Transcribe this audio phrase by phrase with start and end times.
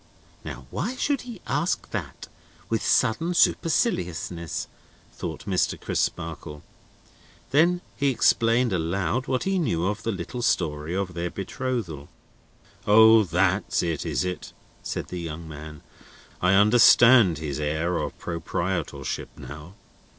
[0.43, 2.27] ("Now, why should he ask that,
[2.69, 4.67] with sudden superciliousness?"
[5.13, 5.79] thought Mr.
[5.79, 6.63] Crisparkle.)
[7.51, 12.09] Then he explained, aloud, what he knew of the little story of their betrothal.
[12.87, 13.21] "O!
[13.21, 15.83] that's it, is it?" said the young man.
[16.41, 19.75] "I understand his air of proprietorship now!"